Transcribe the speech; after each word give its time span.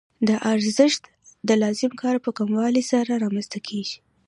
دا 0.27 0.35
ارزښت 0.53 1.03
د 1.47 1.49
لازم 1.61 1.91
کار 2.01 2.15
په 2.25 2.29
کموالي 2.37 2.83
سره 2.91 3.11
رامنځته 3.23 3.59
کېږي 3.67 3.97